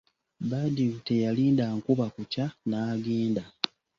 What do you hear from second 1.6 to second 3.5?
nkuba kukya n'agenda.